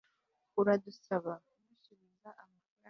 uradusaba 0.59 1.33
kugusubiza 1.53 2.27
amafaranga 2.43 2.69